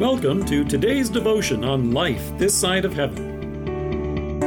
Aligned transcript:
Welcome 0.00 0.46
to 0.46 0.64
today's 0.64 1.10
devotion 1.10 1.62
on 1.62 1.90
life 1.90 2.32
this 2.38 2.58
side 2.58 2.86
of 2.86 2.94
heaven. 2.94 4.40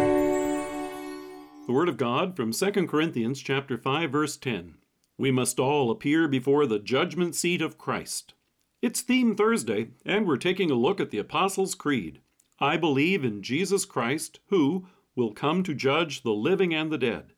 The 1.67 1.71
word 1.71 1.89
of 1.89 1.97
God 1.97 2.35
from 2.35 2.51
2 2.51 2.87
Corinthians 2.87 3.39
chapter 3.39 3.77
5 3.77 4.11
verse 4.11 4.35
10. 4.35 4.73
We 5.15 5.29
must 5.29 5.59
all 5.59 5.91
appear 5.91 6.27
before 6.27 6.65
the 6.65 6.79
judgment 6.79 7.35
seat 7.35 7.61
of 7.61 7.77
Christ. 7.77 8.33
It's 8.81 9.01
theme 9.01 9.35
Thursday, 9.35 9.89
and 10.03 10.25
we're 10.25 10.37
taking 10.37 10.71
a 10.71 10.73
look 10.73 10.99
at 10.99 11.11
the 11.11 11.19
Apostles' 11.19 11.75
Creed. 11.75 12.21
I 12.59 12.75
believe 12.75 13.23
in 13.23 13.43
Jesus 13.43 13.85
Christ, 13.85 14.39
who 14.47 14.87
will 15.15 15.33
come 15.33 15.61
to 15.65 15.75
judge 15.75 16.23
the 16.23 16.33
living 16.33 16.73
and 16.73 16.91
the 16.91 16.97
dead. 16.97 17.33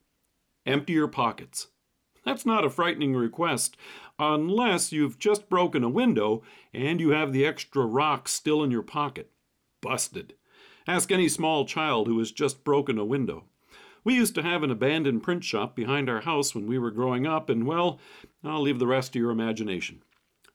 Empty 0.64 0.94
your 0.94 1.08
pockets. 1.08 1.66
That's 2.26 2.44
not 2.44 2.64
a 2.64 2.70
frightening 2.70 3.14
request, 3.14 3.76
unless 4.18 4.90
you've 4.90 5.16
just 5.16 5.48
broken 5.48 5.84
a 5.84 5.88
window 5.88 6.42
and 6.74 7.00
you 7.00 7.10
have 7.10 7.32
the 7.32 7.46
extra 7.46 7.86
rock 7.86 8.26
still 8.26 8.64
in 8.64 8.72
your 8.72 8.82
pocket. 8.82 9.30
Busted. 9.80 10.34
Ask 10.88 11.12
any 11.12 11.28
small 11.28 11.64
child 11.66 12.08
who 12.08 12.18
has 12.18 12.32
just 12.32 12.64
broken 12.64 12.98
a 12.98 13.04
window. 13.04 13.44
We 14.02 14.16
used 14.16 14.34
to 14.34 14.42
have 14.42 14.64
an 14.64 14.72
abandoned 14.72 15.22
print 15.22 15.44
shop 15.44 15.76
behind 15.76 16.10
our 16.10 16.22
house 16.22 16.52
when 16.52 16.66
we 16.66 16.80
were 16.80 16.90
growing 16.90 17.28
up, 17.28 17.48
and 17.48 17.64
well, 17.64 18.00
I'll 18.42 18.62
leave 18.62 18.80
the 18.80 18.88
rest 18.88 19.12
to 19.12 19.20
your 19.20 19.30
imagination. 19.30 20.02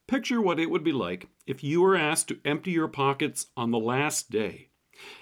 Picture 0.08 0.42
what 0.42 0.60
it 0.60 0.70
would 0.70 0.84
be 0.84 0.92
like 0.92 1.30
if 1.48 1.64
you 1.64 1.82
were 1.82 1.96
asked 1.96 2.28
to 2.28 2.40
empty 2.44 2.72
your 2.72 2.90
pockets 2.90 3.48
on 3.56 3.72
the 3.72 3.80
last 3.80 4.30
day. 4.30 4.68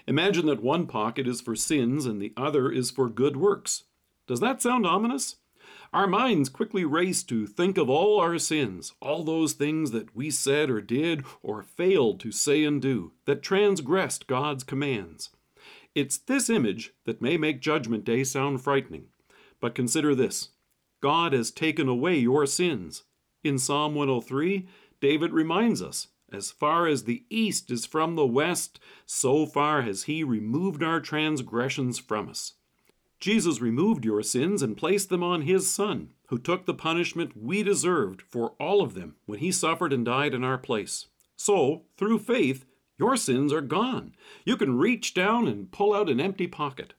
Imagine 0.08 0.48
that 0.48 0.64
one 0.64 0.88
pocket 0.88 1.28
is 1.28 1.42
for 1.42 1.56
sins 1.56 2.08
and 2.08 2.20
the 2.20 2.34
other 2.36 2.72
is 2.72 2.90
for 2.90 3.08
good 3.08 3.38
works. 3.38 3.84
Does 4.26 4.40
that 4.40 4.64
sound 4.64 4.88
ominous? 4.88 5.36
Our 5.92 6.06
minds 6.06 6.50
quickly 6.50 6.86
race 6.86 7.24
to 7.24 7.48
think 7.48 7.78
of 7.78 7.90
all 7.90 8.20
our 8.20 8.38
sins, 8.38 8.94
all 9.02 9.24
those 9.24 9.54
things 9.54 9.90
that 9.92 10.16
we 10.16 10.30
said 10.30 10.70
or 10.70 10.82
did 10.82 11.24
or 11.42 11.64
failed 11.64 12.20
to 12.20 12.32
say 12.32 12.64
and 12.64 12.80
do, 12.80 13.14
that 13.26 13.42
transgressed 13.42 14.28
God's 14.28 14.64
commands. 14.64 15.32
It's 15.96 16.18
this 16.18 16.50
image 16.50 16.94
that 17.06 17.24
may 17.24 17.38
make 17.38 17.60
Judgment 17.60 18.06
Day 18.06 18.24
sound 18.24 18.62
frightening. 18.62 19.06
But 19.60 19.74
consider 19.74 20.14
this 20.14 20.50
God 21.02 21.34
has 21.34 21.50
taken 21.50 21.88
away 21.88 22.18
your 22.18 22.46
sins. 22.46 23.04
In 23.44 23.58
Psalm 23.58 23.96
103, 23.96 24.68
David 25.02 25.34
reminds 25.34 25.82
us 25.82 26.10
as 26.32 26.52
far 26.52 26.86
as 26.86 27.04
the 27.04 27.24
east 27.32 27.72
is 27.72 27.88
from 27.88 28.16
the 28.16 28.28
west, 28.28 28.80
so 29.08 29.48
far 29.48 29.82
has 29.82 30.04
he 30.04 30.24
removed 30.24 30.84
our 30.84 31.00
transgressions 31.00 31.98
from 31.98 32.30
us. 32.30 32.54
Jesus 33.20 33.60
removed 33.60 34.06
your 34.06 34.24
sins 34.24 34.62
and 34.62 34.78
placed 34.78 35.10
them 35.10 35.24
on 35.24 35.42
his 35.42 35.70
Son, 35.70 36.14
who 36.28 36.38
took 36.38 36.66
the 36.66 36.74
punishment 36.74 37.36
we 37.36 37.64
deserved 37.64 38.22
for 38.22 38.54
all 38.60 38.82
of 38.82 38.94
them 38.94 39.16
when 39.26 39.40
he 39.40 39.52
suffered 39.52 39.92
and 39.92 40.06
died 40.06 40.34
in 40.34 40.44
our 40.44 40.58
place. 40.58 41.08
So, 41.36 41.84
through 41.98 42.20
faith, 42.20 42.66
your 42.98 43.18
sins 43.18 43.52
are 43.52 43.62
gone. 43.62 44.14
You 44.46 44.56
can 44.56 44.78
reach 44.78 45.14
down 45.14 45.48
and 45.48 45.72
pull 45.72 45.94
out 45.94 46.10
an 46.10 46.22
empty 46.22 46.48
pocket. 46.48 46.94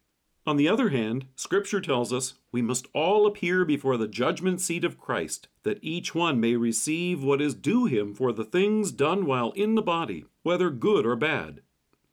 On 0.47 0.57
the 0.57 0.69
other 0.69 0.89
hand, 0.89 1.27
Scripture 1.37 1.81
tells 1.81 2.13
us 2.13 2.35
we 2.51 2.63
must 2.63 2.87
all 2.95 3.27
appear 3.27 3.65
before 3.65 3.97
the 3.97 4.09
judgment 4.09 4.61
seat 4.61 4.85
of 4.85 4.98
Christ, 4.98 5.48
that 5.63 5.79
each 5.83 6.15
one 6.15 6.41
may 6.41 6.57
receive 6.57 7.23
what 7.23 7.41
is 7.41 7.55
due 7.55 7.87
him 7.87 8.15
for 8.15 8.33
the 8.33 8.45
things 8.45 8.93
done 8.93 9.27
while 9.27 9.53
in 9.53 9.75
the 9.75 9.83
body, 9.83 10.25
whether 10.43 10.71
good 10.71 11.07
or 11.07 11.17
bad. 11.17 11.61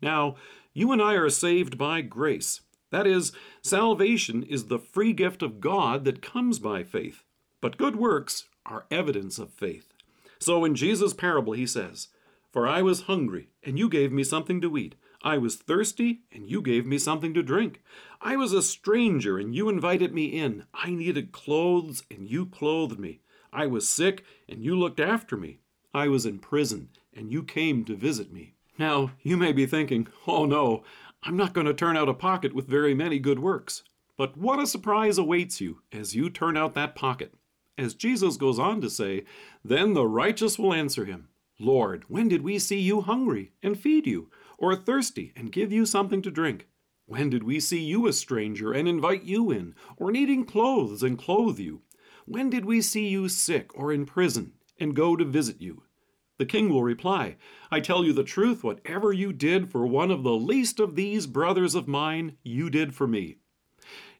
Now, 0.02 0.36
you 0.74 0.92
and 0.92 1.02
I 1.02 1.14
are 1.14 1.30
saved 1.30 1.78
by 1.78 2.02
grace 2.02 2.62
that 2.92 3.08
is, 3.08 3.32
salvation 3.62 4.44
is 4.44 4.66
the 4.66 4.80
free 4.80 5.14
gift 5.14 5.42
of 5.42 5.60
God 5.60 6.06
that 6.06 6.22
comes 6.22 6.60
by 6.60 6.84
faith, 6.84 7.24
but 7.62 7.78
good 7.78 7.96
works 7.96 8.46
are 8.66 8.86
evidence 8.90 9.40
of 9.40 9.52
faith. 9.54 9.94
So 10.40 10.64
in 10.64 10.76
Jesus' 10.76 11.14
parable, 11.14 11.54
he 11.54 11.66
says, 11.66 12.10
For 12.52 12.68
I 12.68 12.82
was 12.82 13.04
hungry, 13.04 13.50
and 13.64 13.78
you 13.78 13.90
gave 13.90 14.12
me 14.12 14.24
something 14.24 14.62
to 14.62 14.78
eat. 14.78 14.96
I 15.24 15.38
was 15.38 15.56
thirsty, 15.56 16.22
and 16.32 16.50
you 16.50 16.62
gave 16.62 16.86
me 16.86 16.98
something 16.98 17.34
to 17.34 17.44
drink. 17.44 17.82
I 18.22 18.36
was 18.36 18.54
a 18.54 18.61
stranger, 18.61 19.38
and 19.38 19.54
you 19.54 19.67
invited 19.67 20.14
me 20.14 20.26
in. 20.26 20.66
I 20.73 20.92
needed 20.92 21.32
clothes, 21.32 22.04
and 22.11 22.30
you 22.30 22.45
clothed 22.45 23.00
me. 23.00 23.22
I 23.52 23.66
was 23.66 23.90
sick, 23.90 24.23
and 24.48 24.64
you 24.64 24.78
looked 24.78 25.00
after 25.00 25.36
me. 25.36 25.60
I 25.94 26.08
was 26.08 26.26
in 26.26 26.40
prison, 26.40 26.90
and 27.14 27.32
you 27.32 27.42
came 27.44 27.84
to 27.86 27.95
visit 27.95 28.32
me. 28.32 28.54
Now, 28.78 29.11
you 29.23 29.38
may 29.38 29.54
be 29.54 29.66
thinking, 29.66 30.08
oh 30.28 30.45
no, 30.45 30.84
I'm 31.23 31.36
not 31.36 31.54
going 31.54 31.67
to 31.67 31.73
turn 31.73 31.98
out 31.98 32.10
a 32.10 32.14
pocket 32.14 32.54
with 32.54 32.67
very 32.67 32.94
many 32.94 33.20
good 33.20 33.39
works. 33.39 33.83
But 34.17 34.36
what 34.36 34.60
a 34.60 34.67
surprise 34.67 35.17
awaits 35.17 35.61
you 35.61 35.82
as 35.92 36.16
you 36.16 36.30
turn 36.30 36.58
out 36.58 36.73
that 36.73 36.95
pocket. 36.95 37.33
As 37.78 37.94
Jesus 37.94 38.38
goes 38.38 38.58
on 38.58 38.82
to 38.82 38.89
say, 38.89 39.26
Then 39.64 39.94
the 39.94 40.08
righteous 40.08 40.58
will 40.58 40.73
answer 40.73 41.05
him, 41.05 41.30
Lord, 41.60 42.05
when 42.08 42.28
did 42.28 42.42
we 42.42 42.58
see 42.60 42.80
you 42.80 43.02
hungry 43.02 43.52
and 43.61 43.80
feed 43.80 44.08
you, 44.08 44.30
or 44.58 44.76
thirsty 44.76 45.33
and 45.36 45.52
give 45.52 45.72
you 45.72 45.86
something 45.86 46.22
to 46.23 46.32
drink? 46.32 46.67
When 47.05 47.30
did 47.30 47.44
we 47.44 47.60
see 47.60 47.82
you 47.82 48.08
a 48.08 48.14
stranger 48.14 48.73
and 48.73 48.88
invite 48.88 49.23
you 49.23 49.52
in, 49.52 49.76
or 49.98 50.11
needing 50.11 50.45
clothes 50.45 51.04
and 51.04 51.17
clothe 51.17 51.60
you? 51.60 51.82
When 52.26 52.49
did 52.49 52.66
we 52.66 52.82
see 52.82 53.08
you 53.08 53.30
sick 53.30 53.78
or 53.78 53.94
in 53.94 54.05
prison 54.05 54.54
and 54.80 54.95
go 54.95 55.16
to 55.16 55.23
visit 55.23 55.61
you? 55.61 55.84
The 56.37 56.45
king 56.45 56.70
will 56.70 56.83
reply, 56.83 57.36
I 57.71 57.80
tell 57.80 58.05
you 58.05 58.14
the 58.14 58.23
truth, 58.23 58.64
whatever 58.64 59.11
you 59.11 59.33
did 59.33 59.71
for 59.71 59.87
one 59.87 60.11
of 60.11 60.23
the 60.23 60.36
least 60.36 60.80
of 60.80 60.95
these 60.95 61.25
brothers 61.25 61.73
of 61.73 61.87
mine, 61.87 62.37
you 62.43 62.70
did 62.70 62.93
for 62.93 63.08
me. 63.08 63.37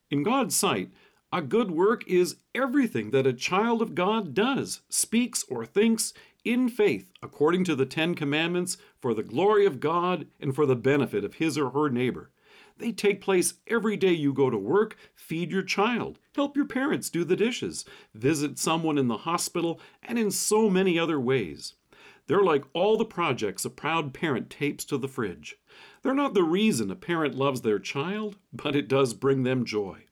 In 0.10 0.24
God's 0.24 0.56
sight, 0.56 0.92
a 1.32 1.42
good 1.42 1.70
work 1.70 2.08
is 2.08 2.38
everything 2.56 3.12
that 3.12 3.28
a 3.28 3.34
child 3.34 3.82
of 3.82 3.94
God 3.94 4.34
does, 4.34 4.82
speaks, 4.90 5.44
or 5.50 5.66
thinks 5.66 6.14
in 6.44 6.70
faith, 6.70 7.12
according 7.22 7.66
to 7.66 7.76
the 7.76 7.86
Ten 7.86 8.16
Commandments, 8.16 8.78
for 9.00 9.14
the 9.14 9.24
glory 9.24 9.66
of 9.66 9.80
God 9.80 10.28
and 10.40 10.56
for 10.56 10.66
the 10.66 10.76
benefit 10.76 11.24
of 11.24 11.36
his 11.36 11.58
or 11.58 11.72
her 11.72 11.90
neighbor. 11.90 12.32
They 12.78 12.92
take 12.92 13.22
place 13.22 13.56
every 13.68 13.98
day 13.98 14.14
you 14.14 14.34
go 14.34 14.50
to 14.50 14.58
work, 14.58 14.96
feed 15.14 15.52
your 15.52 15.64
child, 15.64 16.20
help 16.36 16.56
your 16.56 16.66
parents 16.66 17.10
do 17.10 17.24
the 17.24 17.36
dishes, 17.36 17.86
visit 18.14 18.58
someone 18.58 18.98
in 18.98 19.08
the 19.08 19.18
hospital, 19.18 19.80
and 20.02 20.18
in 20.18 20.32
so 20.32 20.70
many 20.70 20.98
other 20.98 21.20
ways. 21.20 21.74
They're 22.28 22.44
like 22.44 22.66
all 22.74 22.98
the 22.98 23.06
projects 23.06 23.66
a 23.66 23.70
proud 23.70 24.14
parent 24.14 24.50
tapes 24.50 24.86
to 24.86 24.98
the 24.98 25.08
fridge. 25.08 25.58
They're 26.02 26.14
not 26.14 26.34
the 26.34 26.44
reason 26.44 26.92
a 26.92 26.96
parent 26.96 27.36
loves 27.36 27.62
their 27.62 27.80
child, 27.80 28.38
but 28.54 28.76
it 28.76 28.88
does 28.88 29.14
bring 29.14 29.44
them 29.44 29.66
joy. 29.66 30.06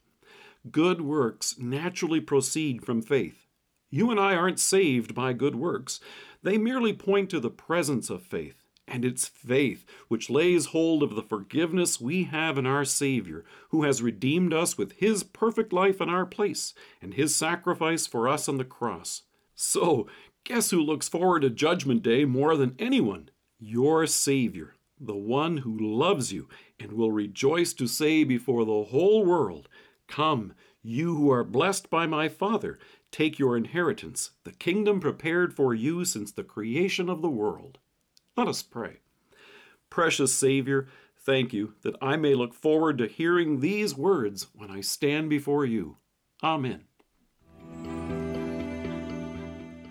Good 0.72 1.02
works 1.02 1.58
naturally 1.59 2.22
proceed 2.22 2.84
from 2.84 3.02
faith. 3.02 3.46
You 3.90 4.09
and 4.12 4.20
I 4.20 4.36
aren't 4.36 4.59
saved 4.59 5.14
by 5.14 5.34
good 5.34 5.56
works. 5.56 6.00
They 6.42 6.58
merely 6.58 6.94
point 6.94 7.30
to 7.30 7.40
the 7.40 7.50
presence 7.50 8.09
of 8.09 8.24
faith. 8.24 8.64
And 8.88 9.03
it's 9.03 9.28
faith 9.28 9.84
which 10.09 10.30
lays 10.30 10.68
hold 10.68 11.02
of 11.02 11.16
the 11.16 11.24
forgiveness 11.24 12.00
we 12.00 12.26
have 12.26 12.58
in 12.58 12.68
our 12.68 12.86
Savior, 12.86 13.44
who 13.70 13.84
has 13.84 14.02
redeemed 14.02 14.53
us 14.53 14.78
with 14.78 14.94
His 14.94 15.24
perfect 15.24 15.74
life 15.74 16.00
in 16.00 16.09
our 16.09 16.26
place 16.26 16.74
and 17.02 17.16
His 17.16 17.36
sacrifice 17.36 18.06
for 18.06 18.28
us 18.28 18.47
on 18.47 18.58
the 18.58 18.64
cross. 18.64 19.24
So 19.56 20.08
Guess 20.45 20.69
who 20.69 20.79
looks 20.79 21.09
forward 21.09 21.41
to 21.41 21.50
Judgment 21.50 22.03
Day 22.03 22.23
more 22.23 22.56
than 22.56 22.75
anyone? 22.78 23.29
Your 23.59 24.06
Savior, 24.06 24.75
the 25.00 25.16
one 25.16 25.57
who 25.57 25.75
loves 25.75 26.31
you 26.31 26.47
and 26.79 26.91
will 26.91 27.11
rejoice 27.11 27.73
to 27.73 27.88
say 27.88 28.23
before 28.23 28.63
the 28.63 28.84
whole 28.84 29.25
world, 29.25 29.67
Come, 30.07 30.53
you 30.84 31.16
who 31.16 31.31
are 31.31 31.44
blessed 31.44 31.89
by 31.89 32.05
my 32.05 32.29
Father, 32.29 32.78
take 33.09 33.39
your 33.39 33.57
inheritance, 33.57 34.31
the 34.44 34.51
kingdom 34.51 35.00
prepared 35.00 35.51
for 35.51 35.73
you 35.73 36.05
since 36.05 36.31
the 36.31 36.44
creation 36.44 37.09
of 37.09 37.23
the 37.23 37.29
world. 37.29 37.79
Let 38.38 38.47
us 38.47 38.61
pray. 38.61 38.97
Precious 39.89 40.31
Savior, 40.31 40.88
thank 41.17 41.53
you 41.53 41.73
that 41.81 41.95
I 42.03 42.17
may 42.17 42.35
look 42.35 42.53
forward 42.53 43.00
to 43.00 43.07
hearing 43.07 43.61
these 43.61 43.97
words 43.97 44.45
when 44.53 44.69
I 44.69 44.81
stand 44.81 45.28
before 45.28 45.66
you. 45.66 45.97
Amen. 46.44 46.84